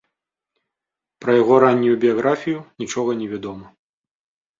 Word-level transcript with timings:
Пра 1.23 1.31
яго 1.41 1.55
раннюю 1.63 1.95
біяграфію 2.05 2.63
нічога 2.85 3.11
не 3.21 3.29
вядома. 3.35 3.65